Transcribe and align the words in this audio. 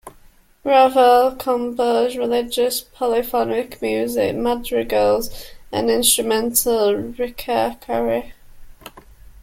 Raval 0.65 1.37
composed 1.37 2.15
religious 2.17 2.81
polyphonic 2.81 3.79
music, 3.83 4.35
madrigals 4.35 5.47
and 5.71 5.91
instrumental 5.91 6.95
ricercari. 6.95 8.31